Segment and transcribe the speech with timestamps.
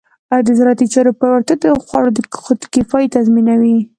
[0.47, 2.11] د زراعتي چارو پیاوړتیا د خوړو
[2.43, 3.77] خودکفایي تضمینوي.